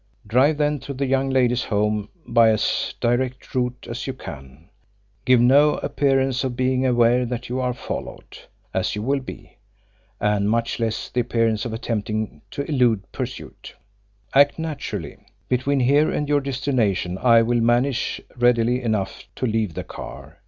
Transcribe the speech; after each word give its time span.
Drive 0.25 0.57
then 0.57 0.79
to 0.79 0.95
the 0.95 1.05
young 1.05 1.29
lady's 1.29 1.65
home 1.65 2.09
by 2.25 2.49
as 2.49 2.95
direct 2.99 3.53
a 3.53 3.59
route 3.59 3.85
as 3.87 4.07
you 4.07 4.13
can 4.13 4.67
give 5.25 5.39
no 5.39 5.75
appearance 5.75 6.43
of 6.43 6.55
being 6.55 6.87
aware 6.87 7.23
that 7.23 7.49
you 7.49 7.59
are 7.59 7.71
followed, 7.71 8.39
as 8.73 8.95
you 8.95 9.03
will 9.03 9.19
be, 9.19 9.57
and 10.19 10.49
much 10.49 10.79
less 10.79 11.07
the 11.11 11.19
appearance 11.21 11.65
of 11.65 11.71
attempting 11.73 12.41
to 12.49 12.63
elude 12.67 13.11
pursuit. 13.11 13.75
Act 14.33 14.57
naturally. 14.57 15.17
Between 15.47 15.81
here 15.81 16.09
and 16.09 16.27
your 16.27 16.41
destination 16.41 17.19
I 17.19 17.43
will 17.43 17.61
manage 17.61 18.19
readily 18.35 18.81
enough 18.81 19.25
to 19.35 19.45
leave 19.45 19.75
the 19.75 19.83
car. 19.83 20.39